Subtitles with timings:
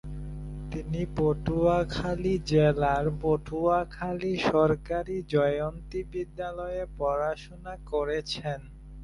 [0.71, 8.59] তিনি পটুয়াখালী জেলার পটুয়াখালী সরকারী জয়ন্তী বিদ্যালয়ে পড়াশোনা করেছেন।